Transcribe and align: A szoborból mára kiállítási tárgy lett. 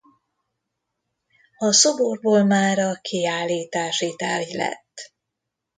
A 1.57 1.71
szoborból 1.73 2.43
mára 2.43 2.95
kiállítási 3.01 4.15
tárgy 4.15 4.53
lett. 4.53 5.13